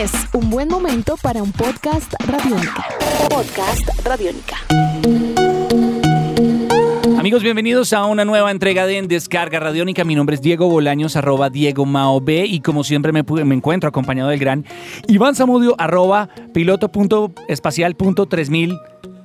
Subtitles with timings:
[0.00, 2.86] Es un buen momento para un podcast radiónica.
[3.28, 4.56] Podcast radiónica.
[7.18, 10.04] Amigos, bienvenidos a una nueva entrega de En Descarga Radiónica.
[10.04, 13.22] Mi nombre es Diego Bolaños, arroba Diego Mao B, y como siempre me,
[13.54, 14.64] encuentro acompañado del gran
[15.06, 18.80] Iván Zamudio, arroba piloto.espacial.3000,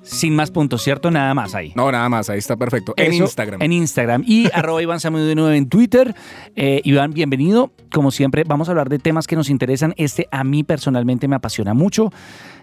[0.05, 1.11] sin más puntos, ¿cierto?
[1.11, 1.73] Nada más ahí.
[1.75, 2.93] No, nada más, ahí está perfecto.
[2.95, 3.61] En Instagram.
[3.61, 4.23] En Instagram.
[4.25, 6.15] Y arroba Iván Zamudio de nuevo en Twitter.
[6.55, 7.71] Eh, Iván, bienvenido.
[7.91, 9.93] Como siempre, vamos a hablar de temas que nos interesan.
[9.97, 12.11] Este a mí personalmente me apasiona mucho.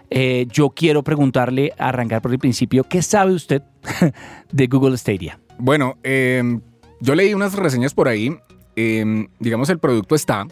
[0.09, 3.61] Eh, yo quiero preguntarle, arrancar por el principio, ¿qué sabe usted
[4.51, 5.39] de Google Stadia?
[5.57, 6.59] Bueno, eh,
[6.99, 8.35] yo leí unas reseñas por ahí.
[8.75, 10.45] eh, digamos, el producto está,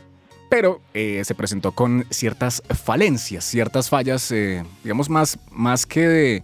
[0.49, 6.43] pero eh, se presentó con ciertas falencias, ciertas fallas, eh, digamos, más, más que de.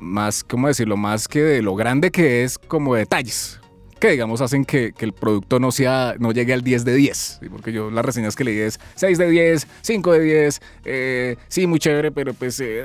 [0.00, 0.96] Más, ¿cómo decirlo?
[0.96, 3.60] Más que de lo grande que es, como detalles.
[3.98, 7.38] Que digamos hacen que, que el producto no sea, no llegue al 10 de 10.
[7.40, 7.48] ¿sí?
[7.48, 10.60] Porque yo las reseñas que leí es 6 de 10, 5 de 10.
[10.84, 12.84] eh, sí, muy chévere, pero pues eh,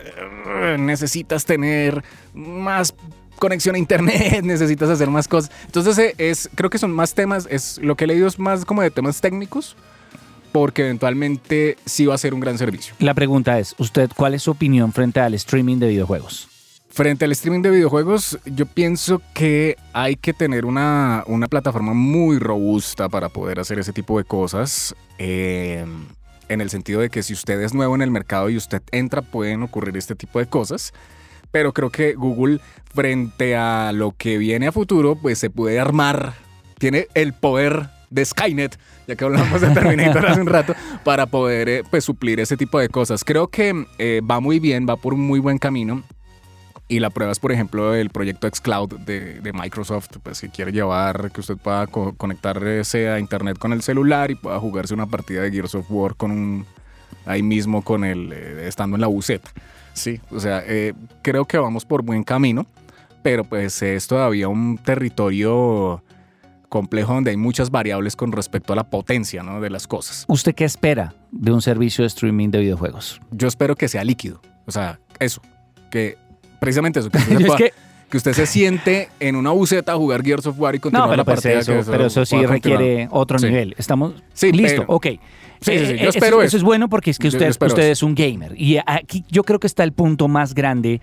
[0.80, 2.94] necesitas tener más
[3.42, 5.52] conexión a internet, necesitas hacer más cosas.
[5.66, 8.64] Entonces eh, es, creo que son más temas, es lo que he leído es más
[8.64, 9.76] como de temas técnicos,
[10.54, 12.94] porque eventualmente sí va a ser un gran servicio.
[13.00, 16.51] La pregunta es, ¿usted cuál es su opinión frente al streaming de videojuegos?
[16.92, 22.38] Frente al streaming de videojuegos, yo pienso que hay que tener una, una plataforma muy
[22.38, 24.94] robusta para poder hacer ese tipo de cosas.
[25.18, 25.86] eh,
[26.50, 29.22] en el sentido de que si usted es nuevo en el mercado y usted entra,
[29.22, 30.92] pueden ocurrir este tipo de cosas.
[31.50, 32.60] Pero creo que Google,
[32.94, 36.34] frente a lo que viene a futuro, pues se puede armar,
[36.78, 41.70] tiene el poder de Skynet, ya que hablamos de Terminator hace un rato, para poder
[41.70, 43.24] eh, pues, suplir ese tipo de cosas.
[43.24, 46.04] Creo que eh, va muy bien, va por un muy buen camino.
[46.92, 50.74] Y la prueba es, por ejemplo, el proyecto xCloud de, de Microsoft, pues que quiere
[50.74, 55.06] llevar que usted pueda co- conectarse a internet con el celular y pueda jugarse una
[55.08, 56.66] partida de Gears of War con un,
[57.26, 59.50] ahí mismo con el, eh, estando en la buceta.
[59.94, 62.66] Sí, o sea, eh, creo que vamos por buen camino,
[63.24, 66.04] pero pues es todavía un territorio
[66.68, 69.62] complejo donde hay muchas variables con respecto a la potencia ¿no?
[69.62, 70.26] de las cosas.
[70.28, 73.22] ¿Usted qué espera de un servicio de streaming de videojuegos?
[73.32, 75.42] Yo espero que sea líquido, o sea, eso,
[75.90, 76.18] que
[76.62, 77.74] precisamente eso, que usted, se Es que-
[78.12, 81.12] que usted se siente en una buceta a jugar Gears of War y continuar No,
[81.12, 81.60] pero, la pues partida.
[81.80, 83.46] eso, pero eso sí requiere otro Sí.
[83.46, 83.74] nivel.
[83.78, 85.06] Estamos Sí, listo, pero- ok.
[85.62, 86.58] Sí, sí, sí, Eh, yo espero eso, eso.
[86.58, 88.54] es bueno porque es que usted, usted es un gamer.
[88.60, 91.00] Y aquí yo creo que está el punto más grande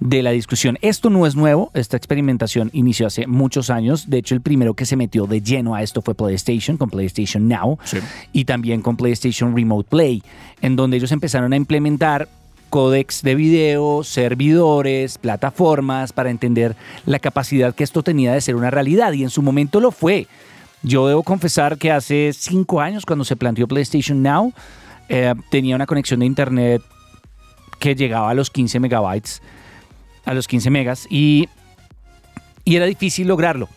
[0.00, 0.78] de la discusión.
[0.80, 4.08] Esto no es nuevo, esta experimentación inició hace muchos años.
[4.10, 7.46] De hecho, el primero que se metió de lleno a esto fue PlayStation, con PlayStation
[7.48, 7.98] Now, Sí.
[8.32, 10.22] y también con PlayStation Remote Play,
[10.62, 12.28] en donde ellos empezaron a implementar
[12.68, 18.70] códex de video, servidores, plataformas, para entender la capacidad que esto tenía de ser una
[18.70, 19.12] realidad.
[19.12, 20.26] Y en su momento lo fue.
[20.82, 24.52] Yo debo confesar que hace cinco años, cuando se planteó PlayStation Now,
[25.08, 26.82] eh, tenía una conexión de internet
[27.78, 29.42] que llegaba a los 15 megabytes,
[30.24, 31.48] a los 15 megas, y,
[32.64, 33.68] y era difícil lograrlo.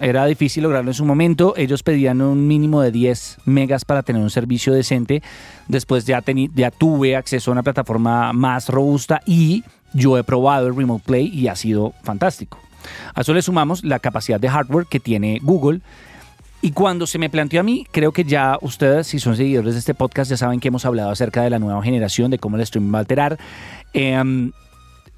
[0.00, 1.54] Era difícil lograrlo en su momento.
[1.56, 5.22] Ellos pedían un mínimo de 10 megas para tener un servicio decente.
[5.68, 6.22] Después ya,
[6.54, 9.62] ya tuve acceso a una plataforma más robusta y
[9.92, 12.58] yo he probado el Remote Play y ha sido fantástico.
[13.14, 15.80] A eso le sumamos la capacidad de hardware que tiene Google.
[16.62, 19.80] Y cuando se me planteó a mí, creo que ya ustedes, si son seguidores de
[19.80, 22.62] este podcast, ya saben que hemos hablado acerca de la nueva generación, de cómo el
[22.62, 23.38] streaming va a alterar.
[23.94, 24.52] Em,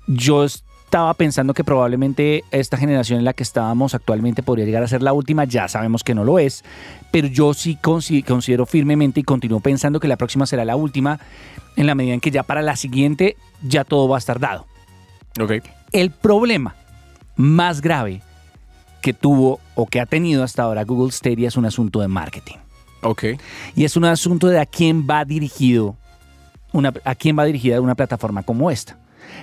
[0.07, 0.45] yo
[0.93, 5.01] estaba pensando que probablemente esta generación en la que estábamos actualmente podría llegar a ser
[5.03, 6.65] la última, ya sabemos que no lo es,
[7.11, 11.19] pero yo sí consi- considero firmemente y continúo pensando que la próxima será la última,
[11.77, 14.67] en la medida en que ya para la siguiente ya todo va a estar dado.
[15.41, 15.65] Ok.
[15.93, 16.75] El problema
[17.37, 18.21] más grave
[19.01, 22.57] que tuvo o que ha tenido hasta ahora Google Stadia es un asunto de marketing.
[23.01, 23.25] Ok.
[23.75, 25.97] Y es un asunto de a quién va dirigido
[26.71, 28.99] una, a quién va dirigida una plataforma como esta.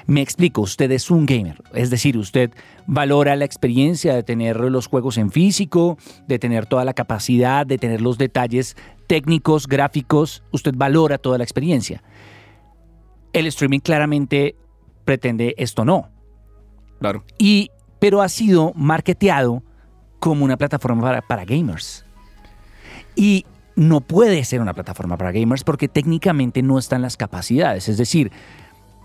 [0.07, 2.51] Me explico, usted es un gamer, es decir, usted
[2.87, 7.77] valora la experiencia de tener los juegos en físico, de tener toda la capacidad, de
[7.77, 8.75] tener los detalles
[9.07, 12.03] técnicos, gráficos, usted valora toda la experiencia.
[13.33, 14.55] El streaming claramente
[15.05, 16.09] pretende esto no.
[16.99, 17.23] Claro.
[17.37, 19.63] Y, pero ha sido marketeado
[20.19, 22.05] como una plataforma para, para gamers.
[23.15, 23.45] Y
[23.75, 27.87] no puede ser una plataforma para gamers porque técnicamente no están las capacidades.
[27.87, 28.31] Es decir,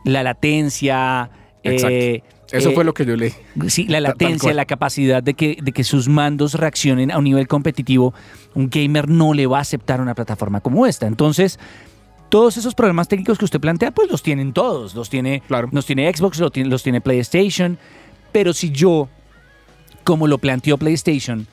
[0.04, 1.30] la latencia.
[1.62, 2.22] Eh,
[2.52, 3.32] Eso eh, fue lo que yo leí.
[3.68, 7.48] Sí, la latencia, la capacidad de que, de que sus mandos reaccionen a un nivel
[7.48, 8.14] competitivo,
[8.54, 11.06] un gamer no le va a aceptar una plataforma como esta.
[11.06, 11.58] Entonces,
[12.28, 14.94] todos esos problemas técnicos que usted plantea, pues los tienen todos.
[14.94, 15.68] Los tiene, Claro.
[15.72, 17.78] los tiene Xbox, los tiene, los tiene PlayStation.
[18.32, 19.08] Pero si yo,
[20.02, 21.46] como lo planteó PlayStation,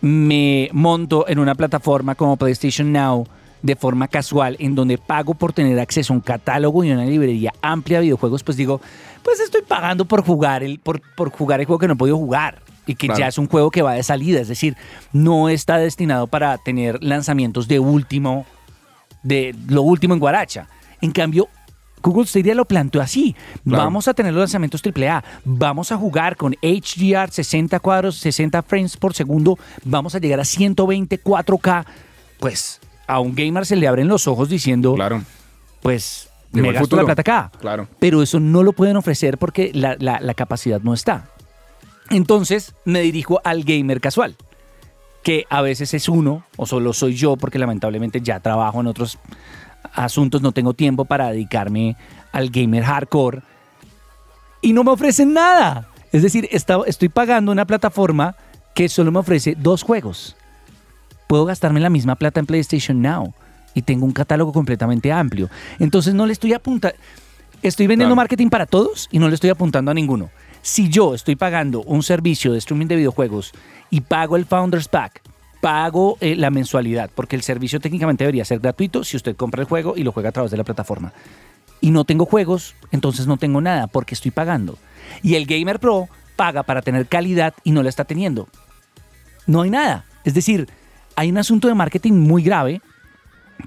[0.00, 3.26] me monto en una plataforma como PlayStation Now,
[3.64, 7.50] de forma casual, en donde pago por tener acceso a un catálogo y una librería
[7.62, 8.78] amplia de videojuegos, pues digo,
[9.22, 12.18] pues estoy pagando por jugar el, por, por jugar el juego que no he podido
[12.18, 13.20] jugar y que Claro.
[13.20, 14.76] ya es un juego que va de salida, es decir,
[15.14, 18.44] no está destinado para tener lanzamientos de último,
[19.22, 20.68] de lo último en Guaracha.
[21.00, 21.48] En cambio,
[22.02, 23.34] Google Stadia lo planteó así.
[23.66, 23.84] Claro.
[23.84, 25.24] Vamos a tener los lanzamientos AAA.
[25.46, 29.58] Vamos a jugar con HDR 60 cuadros, 60 frames por segundo.
[29.86, 31.86] Vamos a llegar a 120 4K.
[32.38, 35.22] Pues a un gamer se le abren los ojos diciendo, Claro,
[35.82, 37.04] pues me gasto la futuro.
[37.06, 37.50] plata acá.
[37.60, 37.88] claro.
[37.98, 41.28] Pero eso no lo pueden ofrecer porque la, la- la capacidad no está.
[42.10, 44.36] Entonces me dirijo al gamer casual,
[45.22, 49.18] que a veces es uno, o solo soy yo, porque lamentablemente ya trabajo en otros
[49.94, 51.96] asuntos, no tengo tiempo para dedicarme
[52.32, 53.42] al gamer hardcore.
[54.60, 55.88] Y no me ofrecen nada.
[56.12, 58.36] Es decir, estoy pagando una plataforma
[58.74, 60.36] que solo me ofrece dos juegos.
[61.26, 63.34] Puedo gastarme la misma plata en PlayStation Now
[63.74, 65.48] y tengo un catálogo completamente amplio.
[65.78, 66.96] Entonces no le estoy apuntando.
[67.62, 68.16] Estoy vendiendo Claro.
[68.22, 70.30] marketing para todos y no le estoy apuntando a ninguno.
[70.60, 73.52] Si yo estoy pagando un servicio de streaming de videojuegos
[73.90, 75.22] y pago el Founders Pack,
[75.60, 79.68] pago eh, la mensualidad, porque el servicio técnicamente debería ser gratuito si usted compra el
[79.68, 81.12] juego y lo juega a través de la plataforma.
[81.80, 84.78] Y no tengo juegos, entonces no tengo nada porque estoy pagando.
[85.22, 88.48] Y el Gamer Pro paga para tener calidad y no la está teniendo.
[89.46, 90.04] No hay nada.
[90.24, 90.68] Es decir,
[91.16, 92.80] hay un asunto de marketing muy grave.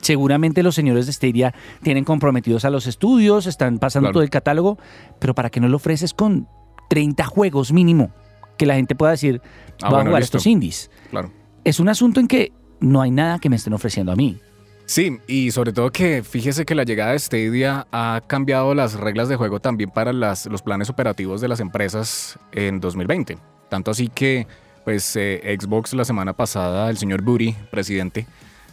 [0.01, 4.13] Seguramente los señores de Stadia tienen comprometidos a los estudios, están pasando Claro.
[4.13, 4.77] todo el catálogo,
[5.19, 6.47] pero ¿para qué no lo ofreces con
[6.89, 8.11] 30 juegos mínimo?
[8.57, 9.41] Que la gente pueda decir,
[9.81, 10.37] Ah, va a jugar listo.
[10.37, 10.91] estos indies.
[11.09, 11.31] Claro.
[11.63, 14.37] Es un asunto en que no hay nada que me estén ofreciendo a mí.
[14.85, 19.27] Sí, y sobre todo que fíjese que la llegada de Stadia ha cambiado las reglas
[19.29, 23.37] de juego también para las, los planes operativos de las empresas en 2020.
[23.69, 24.47] Tanto así que,
[24.87, 28.25] pues, eh, Xbox la semana pasada, el señor Buri, presidente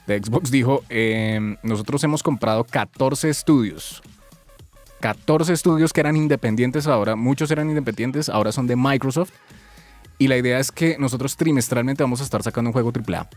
[0.07, 4.01] de Xbox, dijo, eh, nosotros hemos comprado 14 estudios.
[5.01, 9.33] 14 estudios que eran independientes ahora, muchos eran independientes, ahora son de Microsoft.
[10.17, 13.29] Y la idea es que nosotros trimestralmente vamos a estar sacando un juego AAA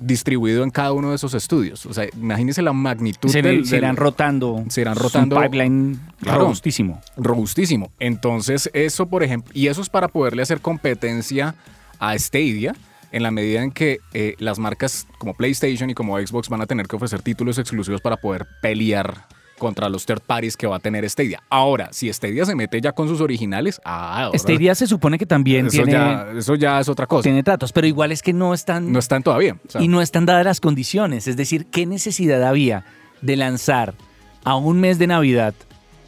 [0.00, 1.86] distribuido en cada uno de esos estudios.
[1.86, 4.64] O sea, imagínense la magnitud Se, del, se irán del- rotando.
[4.68, 6.40] se irán Es un rotando- pipeline Claro.
[6.40, 7.00] robustísimo.
[7.16, 7.92] robustísimo.
[8.00, 11.54] Entonces, eso, por ejemplo, y eso es para poderle hacer competencia
[11.98, 12.74] a Stadia
[13.12, 16.66] en la medida en que eh, las marcas como PlayStation y como Xbox van a
[16.66, 19.26] tener que ofrecer títulos exclusivos para poder pelear
[19.58, 21.40] contra los third parties que va a tener Stadia.
[21.48, 25.26] Ahora, si Stadia se mete ya con sus originales, ah, ahora- Stadia se supone que
[25.26, 27.22] también eso, tiene, ya, eso ya es otra cosa.
[27.22, 29.56] tiene tratos, pero igual es que no están, No están todavía.
[29.66, 31.28] o sea, y no están dadas las condiciones.
[31.28, 32.84] Es decir, ¿qué necesidad había
[33.22, 33.94] de lanzar
[34.42, 35.54] a un mes de Navidad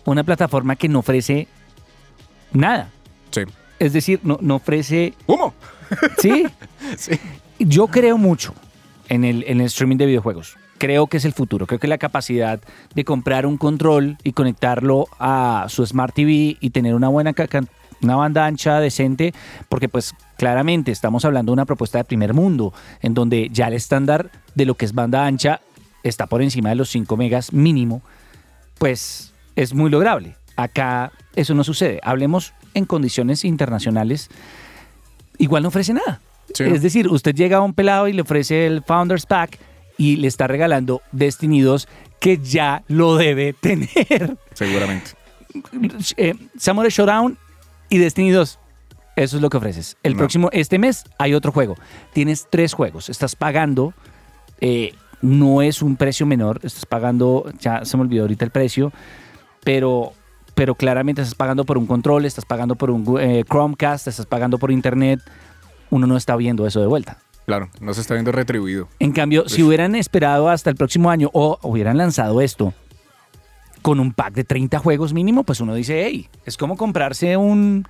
[0.04, 1.46] una plataforma que no ofrece
[2.52, 2.90] nada?
[3.30, 3.42] sí.
[3.78, 5.14] Es decir, no, no ofrece...
[5.26, 5.54] ¿Humo?
[6.18, 6.46] Sí,
[6.96, 7.18] Sí.
[7.58, 8.54] yo creo mucho
[9.08, 10.56] en el, en el streaming de videojuegos.
[10.78, 11.66] Creo que es el futuro.
[11.66, 12.60] Creo que la capacidad
[12.94, 17.32] de comprar un control y conectarlo a su Smart TV y tener una buena
[18.02, 19.32] una banda ancha decente,
[19.68, 23.74] porque pues claramente estamos hablando de una propuesta de primer mundo, en donde ya el
[23.74, 25.60] estándar de lo que es banda ancha
[26.02, 28.02] está por encima de los 5 megas mínimo,
[28.78, 30.36] pues es muy lograble.
[30.56, 32.00] Acá eso no sucede.
[32.02, 34.28] Hablemos en condiciones internacionales,
[35.38, 36.20] igual no ofrece nada.
[36.54, 36.64] Sí.
[36.64, 39.58] Es decir, usted llega a un pelado y le ofrece el Founders Pack
[39.98, 41.88] y le está regalando Destiny 2
[42.20, 44.36] que ya lo debe tener.
[44.54, 45.10] Seguramente.
[46.16, 47.36] Eh, Samurai Showdown
[47.88, 48.58] y Destiny 2.
[49.16, 49.96] Eso es lo que ofreces.
[50.02, 50.18] El No.
[50.18, 51.74] próximo, este mes, hay otro juego.
[52.12, 53.08] Tienes tres juegos.
[53.08, 53.94] Estás pagando,
[54.60, 58.92] eh, no es un precio menor, estás pagando, ya se me olvidó ahorita el precio,
[59.64, 60.12] pero,
[60.56, 64.58] pero claramente estás pagando por un control, estás pagando por un eh, Chromecast, estás pagando
[64.58, 65.20] por internet.
[65.90, 67.18] Uno no está viendo eso de vuelta.
[67.44, 68.88] Claro, no se está viendo retribuido.
[68.98, 72.72] En cambio, si Pues- hubieran esperado hasta el próximo año o hubieran lanzado esto
[73.82, 77.86] con un pack de 30 juegos mínimo, pues uno dice, hey, es como comprarse un,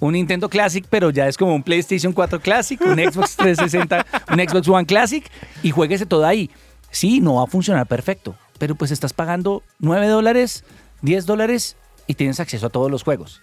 [0.00, 4.38] un Nintendo Classic, pero ya es como un PlayStation 4 Classic, un Xbox 360, un
[4.48, 5.28] Xbox One Classic
[5.62, 6.50] y jueguese todo ahí.
[6.90, 10.64] Sí, no va a funcionar perfecto, pero pues estás pagando 9 dólares,
[11.02, 13.42] 10 dólares y tienes acceso a todos los juegos.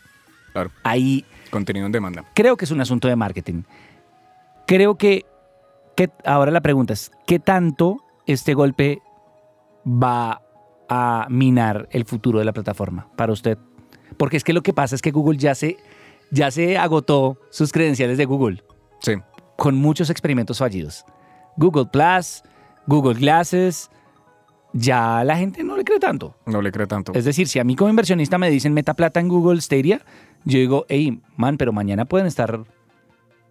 [0.53, 2.25] Claro, Ahí contenido en demanda.
[2.36, 3.63] creo que es un asunto de marketing.
[4.67, 5.25] Creo que,
[5.96, 9.01] que ahora la pregunta es, ¿qué tanto este golpe
[9.86, 10.41] va
[10.89, 13.58] a minar el futuro de la plataforma para usted?
[14.17, 15.77] Porque es que lo que pasa es que Google ya se,
[16.32, 18.63] ya se agotó sus credenciales de Google
[19.00, 19.13] Sí,
[19.58, 21.03] con muchos experimentos fallidos.
[21.58, 22.43] Google Plus,
[22.88, 23.89] Google Glasses,
[24.74, 26.36] ya la gente no le cree tanto.
[26.46, 27.13] no le cree tanto.
[27.13, 30.01] Es decir, si a mí como inversionista me dicen meta plata en Google Stadia,
[30.46, 32.60] yo digo, hey, man, pero mañana pueden estar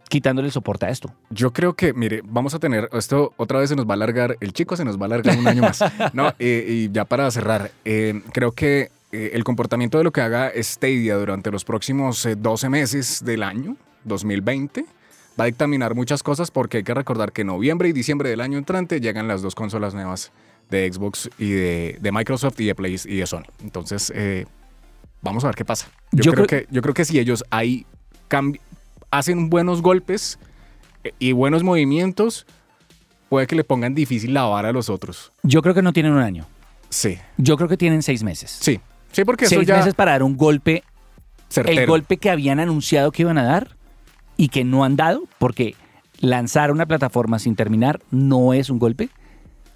[0.08, 1.10] quitándole el soporte a esto.
[1.30, 4.36] Yo creo que, mire, vamos a tener, esto otra vez se nos va a alargar,
[4.40, 5.82] el chico se nos va a alargar un año más.
[6.12, 10.20] No, eh, y ya para cerrar, eh, creo que eh, el comportamiento de lo que
[10.20, 14.84] haga Stadia durante los próximos 12 meses del año 2020
[15.38, 18.58] va a dictaminar muchas cosas porque hay que recordar que noviembre y diciembre del año
[18.58, 20.30] entrante llegan las dos consolas nuevas
[20.72, 23.44] de Xbox y de, Microsoft y de Play y de Sony.
[23.62, 24.12] Entonces,
[25.20, 25.88] vamos a ver qué pasa.
[26.10, 27.86] Yo, creo, que, yo creo que si ellos ahí
[29.10, 30.38] hacen buenos golpes
[31.04, 32.46] eh, y buenos movimientos,
[33.28, 35.32] puede que le pongan difícil la vara a los otros.
[35.42, 36.46] Yo creo que no tienen un año.
[36.88, 37.18] Sí.
[37.36, 38.58] Yo creo que tienen seis meses.
[38.60, 38.80] Sí.
[39.12, 40.82] Sí, porque seis eso meses para dar un golpe.
[41.54, 43.76] El golpe que habían anunciado que iban a dar
[44.38, 45.74] y que no han dado, porque
[46.18, 49.10] lanzar una plataforma sin terminar no es un golpe,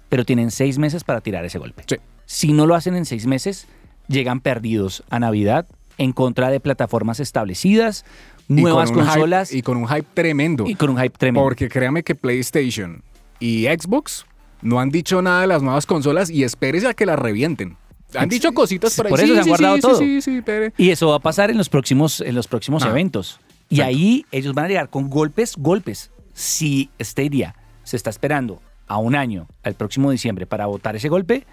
[0.09, 1.83] pero tienen seis meses para tirar ese golpe.
[1.87, 1.97] Sí.
[2.25, 3.67] Si no lo hacen en seis meses,
[4.07, 8.05] llegan perdidos a Navidad en contra de plataformas establecidas,
[8.47, 9.53] nuevas consolas.
[9.53, 10.65] y con un hype tremendo.
[10.67, 11.43] Y con un hype tremendo.
[11.43, 13.03] Porque créame que PlayStation
[13.39, 14.25] y Xbox
[14.61, 17.77] no han dicho nada de las nuevas consolas y espérese a que las revienten.
[18.15, 19.11] Han dicho cositas por ahí.
[19.11, 20.01] Por eso se han guardado todo.
[20.01, 23.39] y eso va a pasar en los próximos, en los próximos ah, eventos.
[23.69, 26.11] Y ahí ellos van a llegar con golpes, golpes.
[26.33, 31.45] Si Stadia se está esperando a un año, al próximo diciembre, para votar ese golpe,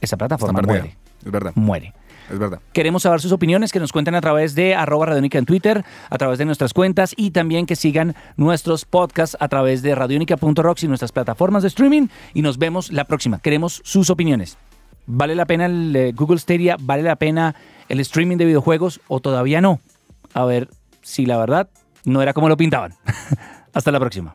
[0.00, 0.96] esa plataforma muere.
[1.24, 1.52] Es verdad.
[1.54, 1.94] Muere.
[2.30, 2.60] Es verdad.
[2.72, 6.18] Queremos saber sus opiniones, que nos cuenten a través de arroba Radionica en Twitter, a
[6.18, 10.88] través de nuestras cuentas y también que sigan nuestros podcasts a través de radionica.rocks y
[10.88, 12.08] nuestras plataformas de streaming.
[12.34, 13.38] Y nos vemos la próxima.
[13.40, 14.56] Queremos sus opiniones.
[15.06, 16.76] ¿Vale la pena el eh, Google Stadia?
[16.80, 17.54] ¿Vale la pena
[17.88, 19.80] el streaming de videojuegos o todavía no?
[20.32, 20.68] A ver
[21.02, 21.68] si la verdad
[22.04, 22.94] no era como lo pintaban.
[23.74, 24.34] Hasta la próxima.